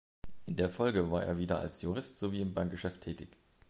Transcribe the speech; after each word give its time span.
In 0.47 0.55
der 0.55 0.69
Folge 0.71 1.11
war 1.11 1.23
er 1.23 1.37
wieder 1.37 1.59
als 1.59 1.83
Jurist 1.83 2.17
sowie 2.17 2.41
im 2.41 2.55
Bankgeschäft 2.55 3.01
tätig. 3.01 3.37